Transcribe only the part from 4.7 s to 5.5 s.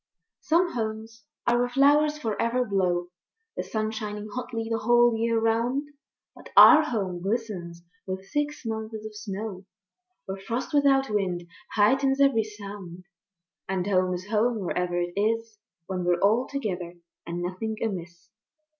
whole year